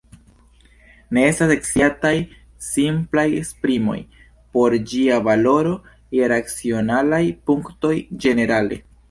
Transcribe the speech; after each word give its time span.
Ne 1.17 1.25
estas 1.31 1.51
sciataj 1.67 2.13
simplaj 2.67 3.25
esprimoj 3.41 3.99
por 4.57 4.77
ĝia 4.95 5.21
valoro 5.29 5.75
je 6.19 6.33
racionalaj 6.35 7.23
punktoj 7.53 7.95
ĝenerale. 8.27 8.83